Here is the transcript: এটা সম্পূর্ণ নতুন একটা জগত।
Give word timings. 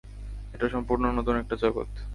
এটা 0.53 0.65
সম্পূর্ণ 0.69 1.03
নতুন 1.17 1.35
একটা 1.37 1.55
জগত। 1.55 1.89